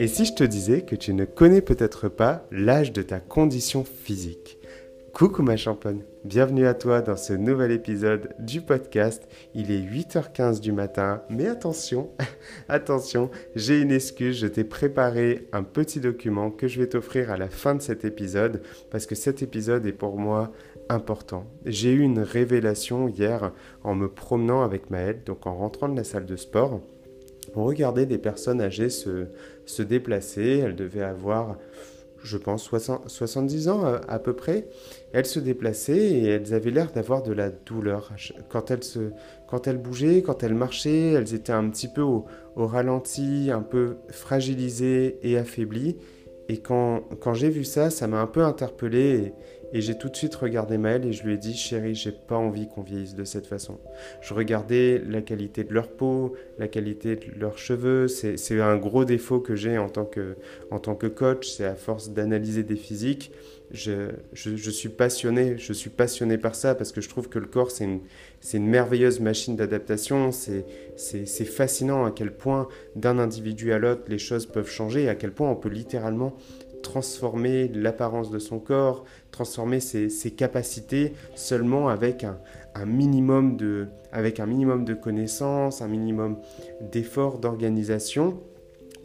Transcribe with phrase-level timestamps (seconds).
[0.00, 3.84] Et si je te disais que tu ne connais peut-être pas l'âge de ta condition
[3.84, 4.58] physique?
[5.14, 9.28] Coucou ma championne, bienvenue à toi dans ce nouvel épisode du podcast.
[9.54, 12.10] Il est 8h15 du matin, mais attention,
[12.68, 17.36] attention, j'ai une excuse, je t'ai préparé un petit document que je vais t'offrir à
[17.36, 20.50] la fin de cet épisode parce que cet épisode est pour moi
[20.88, 21.46] important.
[21.64, 23.52] J'ai eu une révélation hier
[23.82, 26.80] en me promenant avec Maëlle, donc en rentrant de la salle de sport.
[27.54, 29.26] On regardait des personnes âgées se,
[29.66, 31.56] se déplacer, elles devaient avoir
[32.24, 32.70] je pense,
[33.06, 34.66] 70 ans euh, à, peu près.
[35.12, 38.12] Elles se déplaçaient et elles avaient l'air d'avoir de la douleur.
[38.48, 39.10] Quand elles, se,
[39.46, 42.24] quand elles bougeaient, quand elles marchaient, elles étaient un petit peu au,
[42.56, 45.98] au ralenti, un peu fragilisées et affaiblies.
[46.48, 49.34] Et quand, quand j'ai vu ça, ça m'a un peu interpellé
[49.80, 52.68] j'ai tout de suite regardé Maëlle et je lui ai dit Chérie, j'ai pas envie
[52.68, 53.78] qu'on vieillisse de cette façon.
[54.20, 58.06] Je regardais la qualité de leur peau, la qualité de leurs cheveux.
[58.06, 60.36] C'est un gros défaut que j'ai en, tant que,
[60.70, 61.48] en tant que coach.
[61.48, 63.32] C'est à force d'analyser des physiques.
[63.70, 67.46] Je, je, suis passionné, je suis passionné par ça parce que je trouve que le
[67.46, 68.00] corps, c'est une,
[68.52, 70.30] une merveilleuse machine d'adaptation.
[70.30, 75.16] C'est fascinant à quel point d'un individu à l'autre, les choses peuvent changer et à
[75.16, 76.36] quel point on peut littéralement
[76.84, 82.38] transformer l'apparence de son corps, transformer ses, capacités seulement avec un,
[82.86, 86.38] minimum de, avec un minimum de connaissances, un minimum
[86.92, 88.38] d'efforts, d'organisation.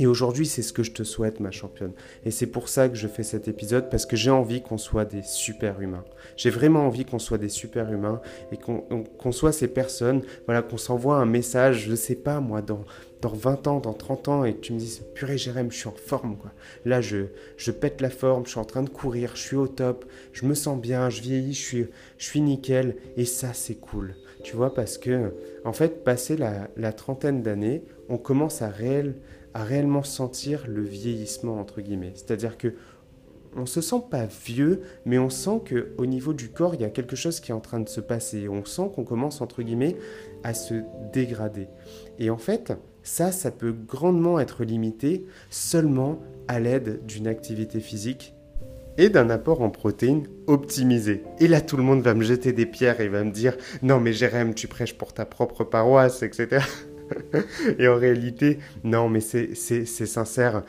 [0.02, 1.92] Et aujourd'hui, c'est ce que je te souhaite, ma championne.
[2.23, 5.03] Et c'est pour ça que je fais cet épisode, parce que j'ai envie qu'on soit
[5.03, 6.06] des super humains.
[6.38, 8.22] J'ai vraiment envie qu'on soit des super humains
[8.53, 12.61] et qu'on soit ces personnes, voilà, qu'on s'envoie un message, je ne sais pas moi,
[12.61, 12.86] dans,
[13.22, 15.89] dans 20 ans, dans 30 ans, et que tu me dises, purée Jérém, je suis
[15.89, 16.53] en forme, quoi.
[16.86, 17.25] Là, je,
[17.58, 20.45] je pète la forme, je suis en train de courir, je suis au top, je
[20.45, 24.16] me sens bien, je vieillis, je suis, nickel, et ça, c'est cool.
[24.44, 25.34] Tu vois, parce que,
[25.66, 29.16] en fait, passé la, la trentaine d'années, on commence à, réel,
[29.53, 32.14] à réellement sentir le vieillissement, entre guillemets.
[32.16, 32.75] C'est-à-dire que
[33.56, 36.85] on se sent pas vieux, mais on sent que au niveau du corps, il y
[36.85, 38.47] a quelque chose qui est en train de se passer.
[38.47, 39.97] On sent qu'on commence entre guillemets
[40.44, 40.75] à se
[41.12, 41.68] dégrader.
[42.19, 48.35] Et en fait, ça, ça peut grandement être limité seulement à l'aide d'une activité physique
[48.97, 51.24] et d'un apport en protéines optimisé.
[51.40, 54.00] Et là, tout le monde va me jeter des pierres et va me dire Non,
[54.00, 56.66] mais Jérém, tu prêches pour ta propre paroisse, etc.
[57.80, 59.56] et en réalité, non, mais c'est
[59.86, 60.64] sincère.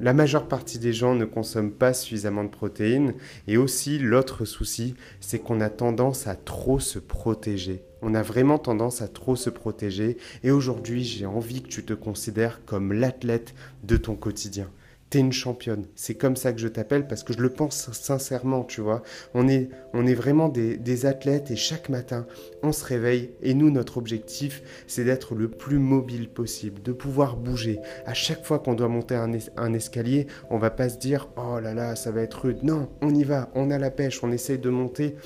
[0.00, 3.14] la majeure partie des gens ne consomment pas suffisamment de protéines.
[3.46, 7.82] Et aussi, l'autre souci, c'est qu'on a tendance à trop se protéger.
[8.00, 11.94] On a vraiment tendance à trop se protéger et aujourd'hui j'ai envie que tu te
[11.94, 14.70] considères comme l'athlète de ton quotidien.
[15.10, 15.86] T'es une championne.
[15.94, 19.02] C'est comme ça que je t'appelle parce que je le pense sincèrement, tu vois.
[19.32, 22.26] On est, on est vraiment des, athlètes et chaque matin,
[22.62, 27.36] on se réveille et nous, notre objectif, c'est d'être le plus mobile possible, de pouvoir
[27.36, 27.78] bouger.
[28.04, 31.72] À chaque fois qu'on doit monter un, escalier, on va pas se dire oh là
[31.72, 32.62] là, ça va être rude.
[32.62, 35.16] Non, on y va, on a la pêche, on essaye de monter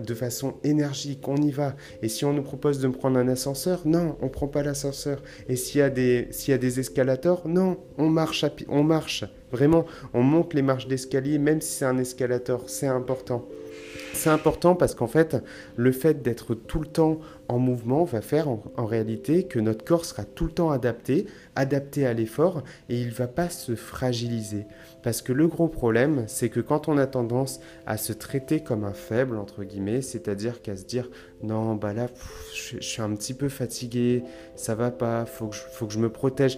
[0.00, 1.74] de façon énergique, on y va.
[2.02, 5.22] Et si on nous propose de prendre un ascenseur, non, on prend pas l'ascenseur.
[5.48, 9.24] Et s'il y a des s'il y a des escalators, non, on marche on marche.
[9.52, 13.46] Vraiment, on monte les marches d'escalier même si c'est un escalator, c'est important.
[14.12, 15.36] C'est important parce qu'en fait,
[15.76, 17.18] le fait d'être tout le temps
[17.48, 22.06] en mouvement va faire en, réalité que notre corps sera tout le temps adapté, adapté
[22.06, 24.66] à l'effort et il va pas se fragiliser.
[25.02, 28.84] Parce que le gros problème, c'est que quand on a tendance à se traiter comme
[28.84, 31.10] un faible, entre guillemets, c'est-à-dire qu'à se dire
[31.44, 32.06] non, bah là,
[32.54, 34.24] je, suis un petit peu fatigué,
[34.56, 36.56] ça va pas, faut que faut que je me protège.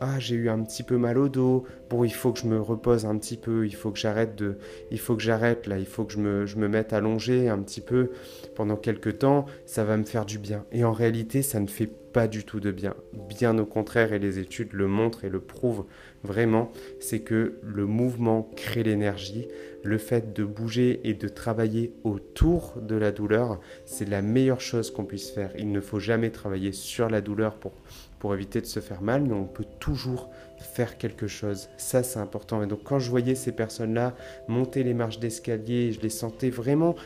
[0.00, 1.64] Ah, j'ai eu un petit peu mal au dos.
[1.88, 4.58] Bon, il faut que je me repose un petit peu, il faut que j'arrête de,
[4.90, 7.58] il faut que j'arrête là, il faut que je me, je me mette allongé un
[7.58, 8.10] petit peu
[8.54, 10.64] pendant quelques temps, ça va me faire du bien.
[10.72, 12.94] Et en réalité, ça ne fait pas du tout de bien.
[13.28, 15.84] Bien au contraire, et les études le montrent et le prouvent
[16.24, 16.70] vraiment,
[17.00, 19.48] c'est que le mouvement crée l'énergie.
[19.82, 24.90] Le fait de bouger et de travailler autour de la douleur, c'est la meilleure chose
[24.90, 25.52] qu'on puisse faire.
[25.58, 27.72] Il ne faut jamais travailler sur la douleur pour,
[28.18, 31.68] pour éviter de se faire mal, mais on peut toujours faire quelque chose.
[31.76, 32.62] Ça, c'est important.
[32.62, 34.14] Et donc, quand je voyais ces personnes-là
[34.48, 36.96] monter les marches d'escalier, je les sentais vraiment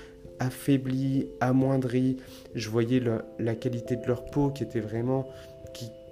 [0.40, 2.16] affaiblis, amoindris.
[2.56, 3.00] Je voyais
[3.38, 5.28] la qualité de leur peau qui était vraiment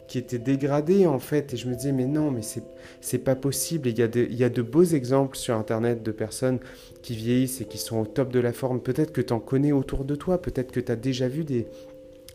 [0.07, 1.53] qui, était dégradée en fait.
[1.53, 2.41] Et je me disais mais non, mais
[3.01, 3.89] c'est pas possible.
[3.89, 6.61] il y a de il y a de beaux exemples sur internet de personnes
[7.03, 8.81] qui vieillissent et qui sont au top de la forme.
[8.81, 10.41] Peut-être que tu en connais autour de toi.
[10.41, 11.67] Peut-être que tu as déjà vu des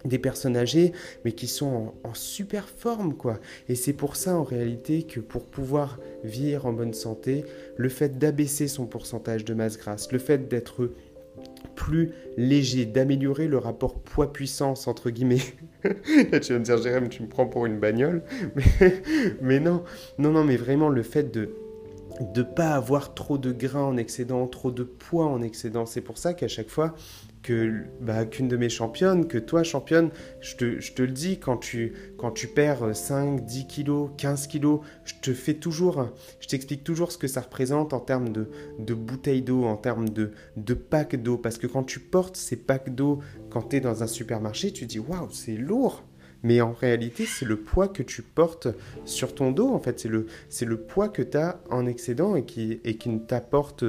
[0.06, 0.92] des personnes âgées,
[1.24, 3.40] mais qui sont en, en super forme, quoi.
[3.69, 7.45] Et c'est pour ça, en réalité, que pour pouvoir vieillir en bonne santé,
[7.78, 10.90] le fait d'abaisser son pourcentage de masse grasse, le fait d'être
[11.75, 15.42] plus léger, d'améliorer le rapport poids-puissance, entre guillemets.
[15.83, 18.24] Tu vas me dire, Jérôme, tu me prends pour une bagnole.
[19.42, 19.83] Mais non,
[20.18, 21.56] non, non, mais vraiment le fait de
[22.19, 25.86] de pas avoir trop de grains en excédent, trop de poids en excédent.
[25.86, 26.95] C'est pour ça qu'à chaque fois,
[27.44, 31.39] que bah, qu'une de mes championnes, que toi championne, je te, je te le dis,
[31.39, 36.48] quand tu, quand tu perds 5, 10 kilos, 15 kilos, je te fais toujours, je
[36.48, 38.50] t'explique toujours ce que ça représente en termes de,
[38.80, 42.56] de bouteilles d'eau, en termes de, de packs d'eau, parce que quand tu portes ces
[42.56, 43.19] packs d'eau,
[43.50, 46.04] quand tu es dans un supermarché, tu dis waouh, c'est lourd,
[46.44, 48.68] mais en réalité, c'est le poids que tu portes
[49.06, 52.80] sur ton dos, en fait, c'est le, poids que tu as en excédent et qui
[53.07, 53.84] ne t'apporte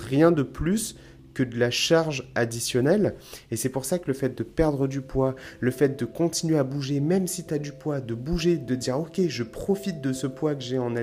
[0.00, 0.96] rien de plus
[1.34, 3.14] que de la charge additionnelle.
[3.50, 6.58] Et c'est pour ça que le fait de perdre du poids, le fait de continuer
[6.58, 10.00] à bouger, même si tu as du poids, de bouger, de dire ok, je profite
[10.00, 10.94] de ce poids que j'ai en,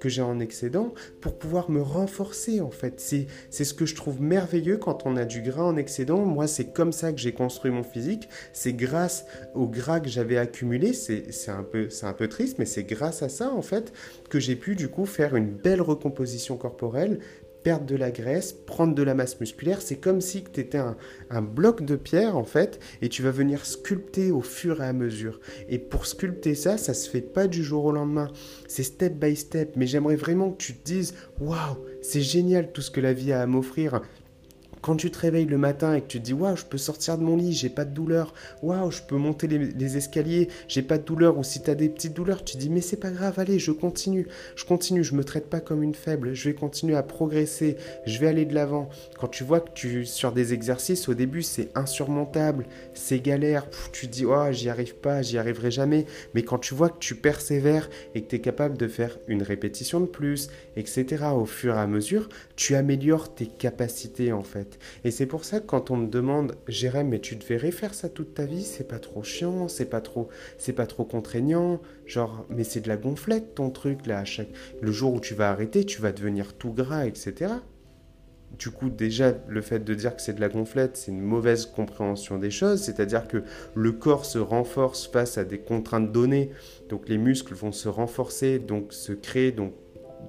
[0.00, 3.00] que j'ai en excédent pour pouvoir me renforcer en fait.
[3.00, 6.24] C'est, c'est ce que je trouve merveilleux quand on a du gras en excédent.
[6.24, 8.28] Moi, c'est comme ça que j'ai construit mon physique.
[8.52, 10.92] C'est grâce au gras que j'avais accumulé.
[10.92, 13.92] C'est, c'est, un peu, c'est un peu triste, mais c'est grâce à ça en fait
[14.28, 17.20] que j'ai pu du coup faire une belle recomposition corporelle,
[17.66, 19.82] perdre de la graisse, prendre de la masse musculaire.
[19.82, 20.96] C'est comme si tu étais un,
[21.30, 24.92] un, bloc de pierre en fait, et tu vas venir sculpter au fur et à
[24.92, 25.40] mesure.
[25.68, 28.30] Et pour sculpter ça, ça se fait pas du jour au lendemain.
[28.68, 29.72] C'est step by step.
[29.74, 33.32] Mais j'aimerais vraiment que tu te dises, waouh, c'est génial tout ce que la vie
[33.32, 34.00] a à m'offrir.
[34.82, 37.18] Quand tu te réveilles le matin et que tu te dis waouh, je peux sortir
[37.18, 40.98] de mon lit, j'ai pas de douleur, waouh, je peux monter les, escaliers, j'ai pas
[40.98, 43.10] de douleur, ou si tu as des petites douleurs, tu te dis mais c'est pas
[43.10, 46.54] grave, allez, je continue, je continue, je me traite pas comme une faible, je vais
[46.54, 47.76] continuer à progresser,
[48.06, 48.88] je vais aller de l'avant.
[49.18, 54.06] Quand tu vois que tu sur des exercices au début c'est insurmontable, c'est galère, tu
[54.06, 57.14] te dis oh, j'y arrive pas, j'y arriverai jamais, mais quand tu vois que tu
[57.14, 61.74] persévères et que tu es capable de faire une répétition de plus, etc., au fur
[61.74, 64.65] et à mesure, tu améliores tes capacités en fait.
[65.04, 68.08] Et c'est pour ça que quand on me demande, Jérém, mais tu devrais faire ça
[68.08, 70.28] toute ta vie, c'est pas trop chiant, c'est pas trop,
[70.58, 74.24] c'est pas trop contraignant, genre, mais c'est de la gonflette ton truc là.
[74.24, 74.48] chaque...
[74.80, 77.54] Le jour où tu vas arrêter, tu vas devenir tout gras, etc.
[78.58, 81.66] Du coup, déjà, le fait de dire que c'est de la gonflette, c'est une mauvaise
[81.66, 83.42] compréhension des choses, c'est-à-dire que
[83.74, 86.50] le corps se renforce face à des contraintes données,
[86.88, 89.74] donc les muscles vont se renforcer, donc se créer, donc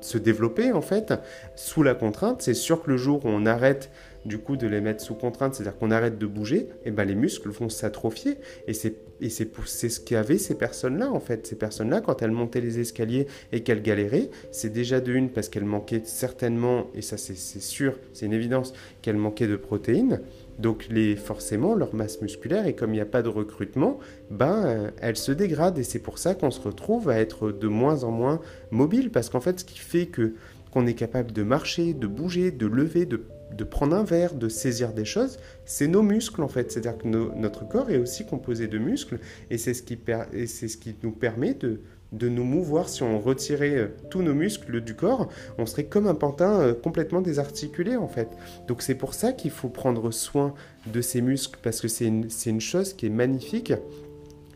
[0.02, 1.14] se développer en fait
[1.56, 2.42] sous la contrainte.
[2.42, 3.90] C'est sûr que le jour où on arrête
[4.26, 7.06] du coup de les mettre sous contrainte, c'est-à-dire qu'on arrête de bouger, et eh ben
[7.06, 8.38] les muscles vont s'atrophier.
[8.68, 11.48] Et c'est et c'est ce qu'avaient ces personnes-là en fait.
[11.48, 15.50] Ces personnes-là, quand elles montaient les escaliers et qu'elles galéraient, c'est déjà de une parce
[15.50, 20.22] qu'elles manquaient certainement, et ça c'est sûr, c'est une évidence, qu'elles manquaient de protéines.
[20.60, 24.00] Donc forcément, leur masse musculaire, et comme il n'y a pas de recrutement,
[24.32, 25.78] ben, euh, elle se dégrade.
[25.78, 28.40] Et c'est pour ça qu'on se retrouve à être de moins en moins
[28.72, 29.12] mobile.
[29.12, 30.34] Parce qu'en fait, ce qui fait que
[30.72, 34.50] qu'on est capable de marcher, de bouger, de lever, de de prendre un verre, de
[34.50, 36.72] saisir des choses, c'est nos muscles en fait.
[36.72, 39.20] C'est-à-dire que notre corps est aussi composé de muscles
[39.50, 41.80] et c'est ce, qui ce qui nous permet de,
[42.12, 42.90] de nous mouvoir.
[42.90, 46.74] Si on retirait euh, tous nos muscles du corps, on serait comme un pantin euh,
[46.74, 48.30] complètement désarticulé en fait.
[48.68, 50.54] Donc c'est pour ça qu'il faut prendre soin
[50.92, 53.74] de ces muscles parce que c'est une, une, chose qui est magnifique.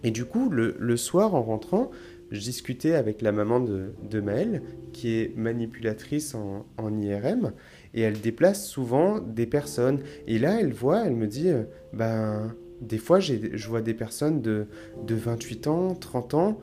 [0.04, 1.92] Et du coup, le, soir en rentrant,
[2.32, 4.64] je discutais avec la maman de, de Maëlle,
[4.94, 7.52] qui est manipulatrice en, en IRM,
[7.94, 10.00] et elle déplace souvent des personnes.
[10.28, 11.64] Et là, elle voit, elle me dit, euh,
[11.94, 14.66] ben, des fois, je vois des personnes de,
[15.06, 16.60] de 28 ans, 30 ans,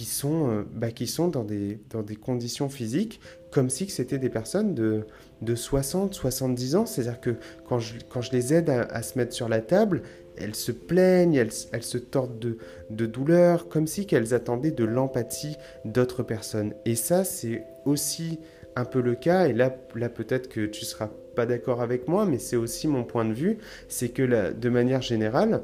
[0.00, 4.16] qui sont, euh, bah, qui sont dans, des, dans des conditions physiques comme si c'était
[4.16, 5.04] des personnes de,
[5.42, 6.86] de 60, 70 ans.
[6.86, 7.36] C'est-à-dire que
[7.68, 10.00] quand je, quand je les aide à, se mettre sur la table,
[10.38, 12.56] elles se plaignent, elles, elles se tordent de,
[12.88, 16.72] de douleur, comme si qu'elles attendaient de l'empathie d'autres personnes.
[16.86, 18.38] Et ça, c'est aussi
[18.76, 22.24] un peu le cas, et là, là peut-être que tu seras pas d'accord avec moi,
[22.24, 25.60] mais c'est aussi mon point de vue, c'est que de manière générale,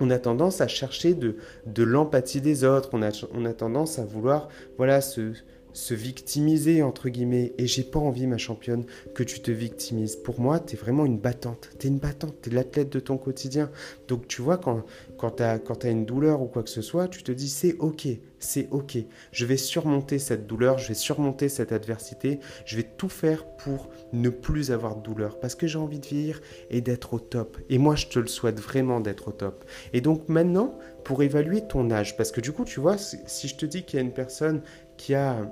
[0.00, 3.98] on a tendance à chercher de, de l'empathie des autres, on a, on a tendance
[3.98, 5.34] à vouloir voilà, se,
[5.72, 7.52] se victimiser, entre guillemets.
[7.58, 10.16] Et j'ai pas envie, ma championne, que tu te victimises.
[10.16, 11.70] Pour moi, tu es vraiment une battante.
[11.78, 13.70] Tu es une battante, tu es l'athlète de ton quotidien.
[14.08, 14.84] Donc, tu vois, quand,
[15.18, 18.08] quand tu as, une douleur ou quoi que ce soit, tu te dis, c'est OK,
[18.40, 18.98] c'est OK.
[19.32, 22.40] Je vais surmonter cette douleur, je vais surmonter cette adversité.
[22.64, 25.38] Je vais tout faire pour ne plus avoir de douleur.
[25.38, 27.58] Parce que j'ai envie de vivre et d'être au top.
[27.68, 29.64] Et moi, je te le souhaite vraiment d'être au top.
[29.92, 33.54] Et donc, maintenant, pour évaluer ton âge, parce que du coup, tu vois, si je
[33.54, 34.62] te dis qu'il y a une personne
[34.96, 35.50] qui a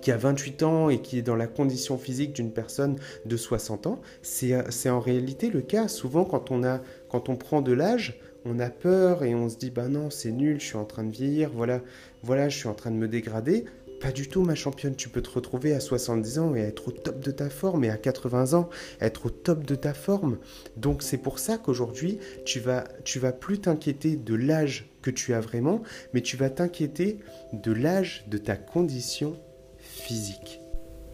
[0.00, 3.86] qui a 28 ans et qui est dans la condition physique d'une personne de 60
[3.86, 5.88] ans, c'est en réalité le cas.
[5.88, 9.56] Souvent, quand on, a, quand on prend de l'âge, on a peur et on se
[9.56, 11.82] dit bah non, c'est nul, je suis en train de vieillir, voilà,
[12.22, 13.64] voilà, je suis en train de me dégrader.
[14.00, 14.96] Pas du tout, ma championne.
[14.96, 17.90] Tu peux te retrouver à 70 ans et être au top de ta forme, et
[17.90, 18.70] à 80 ans,
[19.02, 20.38] être au top de ta forme.
[20.78, 25.34] Donc c'est pour ça qu'aujourd'hui, tu vas, tu vas plus t'inquiéter de l'âge que tu
[25.34, 25.82] as vraiment,
[26.14, 27.18] mais tu vas t'inquiéter
[27.52, 29.36] de l'âge de ta condition
[29.90, 30.60] physique.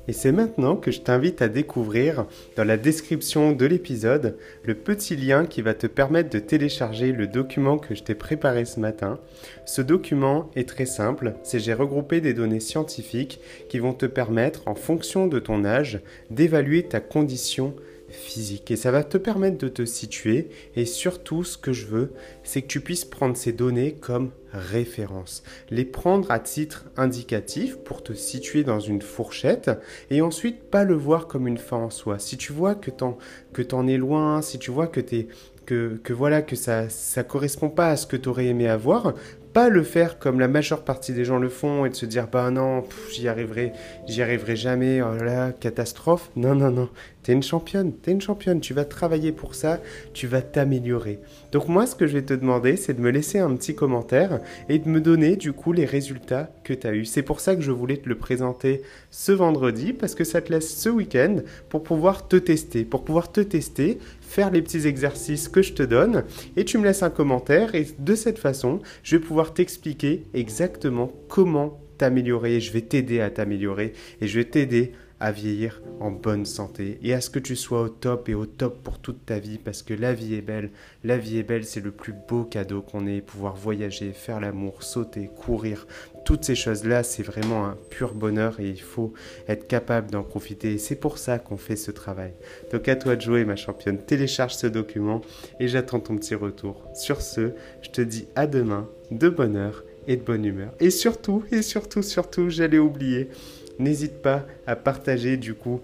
[0.09, 5.17] Et c'est maintenant que je t'invite à découvrir dans la description de l'épisode le petit
[5.17, 9.19] lien qui va te permettre de télécharger le document que je t'ai préparé ce matin.
[9.65, 14.63] Ce document est très simple, c'est j'ai regroupé des données scientifiques qui vont te permettre,
[14.67, 17.75] en fonction de ton âge, d'évaluer ta condition
[18.09, 22.13] physique et ça va te permettre de te situer et surtout ce que je veux
[22.45, 28.03] c'est que tu puisses prendre ces données comme référence, les prendre à titre indicatif pour
[28.03, 29.71] te situer dans une fourchette
[30.11, 32.19] et ensuite pas le voir comme une fin en soi.
[32.19, 33.19] Si tu vois que t'en
[33.53, 35.29] que t'en es loin, si tu vois que t'es
[35.67, 39.15] que, que voilà que ça ça correspond pas à ce que tu aurais aimé avoir,
[39.57, 42.29] pas le faire comme la majeure partie des gens le font et de se dire
[42.29, 43.73] bah non, j'y arriverai,
[44.07, 46.31] j'y arriverai jamais, oh là catastrophe.
[46.37, 46.91] Non, non, non,
[47.27, 49.81] t'es une championne, t'es une championne, tu vas travailler pour ça,
[50.15, 51.19] tu vas t'améliorer.
[51.51, 54.39] Donc moi, ce que je vais te demander, c'est de me laisser un petit commentaire
[54.69, 57.05] et de me donner du coup les résultats que tu as eu.
[57.05, 60.53] C'est pour ça que je voulais te le présenter ce vendredi parce que ça te
[60.53, 65.49] laisse ce week-end pour pouvoir te tester, pour pouvoir te tester, faire les petits exercices
[65.49, 66.23] que je te donne
[66.57, 71.11] et tu me laisses un commentaire et de cette façon, je vais pouvoir t'expliquer exactement
[71.27, 72.61] comment t'améliorer.
[72.61, 77.15] Je vais t'aider à t'améliorer et je vais t'aider à vieillir en bonne santé et
[77.15, 79.83] à ce que tu sois au top et au top pour toute ta vie parce
[79.83, 80.71] que la vie est belle.
[81.05, 83.21] La vie est belle, c'est le plus beau cadeau qu'on ait.
[83.21, 85.87] Pouvoir voyager, faire l'amour, sauter, courir,
[86.27, 89.15] toutes ces choses-là, c'est vraiment un pur bonheur et il faut
[89.47, 90.73] être capable d'en profiter.
[90.73, 92.33] Et c'est pour ça qu'on fait ce travail.
[92.73, 93.99] Donc à toi de jouer, ma championne.
[93.99, 95.21] Télécharge ce document
[95.61, 96.83] et j'attends ton petit retour.
[96.95, 100.73] Sur ce, je te dis à demain, de bonheur et de bonne humeur.
[100.81, 103.29] Et surtout, et surtout, surtout, j'allais oublier
[103.79, 105.81] N'hésite pas à partager du coup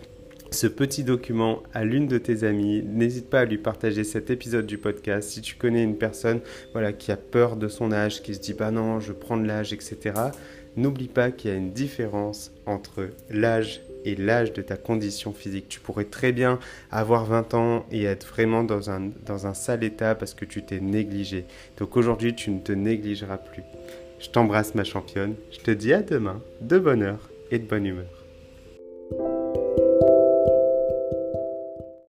[0.50, 2.82] ce petit document à l'une de tes amies.
[2.82, 5.30] N'hésite pas à lui partager cet épisode du podcast.
[5.30, 6.40] Si tu connais une personne
[6.72, 9.46] voilà, qui a peur de son âge, qui se dit bah non, je prends de
[9.46, 10.14] l'âge, etc.
[10.76, 15.68] N'oublie pas qu'il y a une différence entre l'âge et l'âge de ta condition physique.
[15.68, 16.58] Tu pourrais très bien
[16.90, 20.62] avoir 20 ans et être vraiment dans un, dans un sale état parce que tu
[20.62, 21.44] t'es négligé.
[21.78, 23.62] Donc aujourd'hui, tu ne te négligeras plus.
[24.18, 25.34] Je t'embrasse ma championne.
[25.50, 28.21] Je te dis à demain, de bonheur et de bonne humeur.